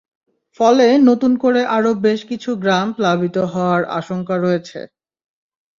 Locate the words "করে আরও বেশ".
1.43-2.19